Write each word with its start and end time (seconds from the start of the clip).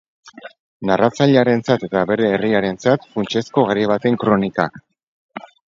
Narratzailearentzat 0.89 1.85
eta 1.89 2.01
bere 2.13 2.31
herriarentzat 2.37 3.07
funtsezko 3.13 3.69
garai 3.71 3.87
baten 3.95 4.21
kronika. 4.27 4.69